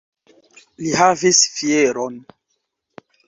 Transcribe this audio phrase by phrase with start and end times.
[0.85, 2.17] Li havis fieron!